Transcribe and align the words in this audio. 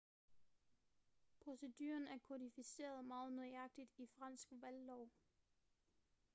proceduren 1.39 2.07
er 2.07 2.17
kodificeret 2.19 3.05
meget 3.05 3.33
nøjagtigt 3.33 3.91
i 3.97 4.07
fransk 4.17 4.47
valglov 4.51 5.09